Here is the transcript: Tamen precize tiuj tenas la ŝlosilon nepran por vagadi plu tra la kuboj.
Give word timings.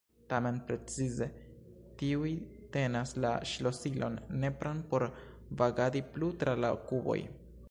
Tamen 0.31 0.55
precize 0.69 1.27
tiuj 1.99 2.31
tenas 2.77 3.13
la 3.27 3.35
ŝlosilon 3.53 4.19
nepran 4.45 4.83
por 4.95 5.07
vagadi 5.63 6.07
plu 6.17 6.35
tra 6.45 6.61
la 6.65 6.75
kuboj. 6.91 7.21